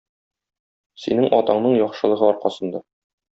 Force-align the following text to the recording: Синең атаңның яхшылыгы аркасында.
Синең 1.03 1.27
атаңның 1.41 1.77
яхшылыгы 1.81 2.27
аркасында. 2.31 2.83